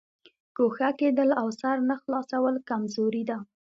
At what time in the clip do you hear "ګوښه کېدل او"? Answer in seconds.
0.55-1.47